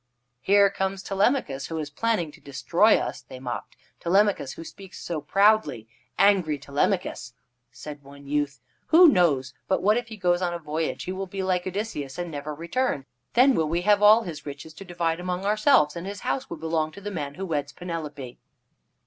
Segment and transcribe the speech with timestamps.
[0.39, 3.77] "Here comes Telemachus, who is planning to destroy us," they mocked.
[3.99, 7.35] "Telemachus, who speaks so proudly angry Telemachus."
[7.71, 11.27] Said one youth: "Who knows but what if he goes on a voyage he will
[11.27, 13.05] be like Odysseus, and never return.
[13.35, 16.57] Then will we have all his riches to divide among ourselves, and his house will
[16.57, 18.39] belong to the man who weds Penelope."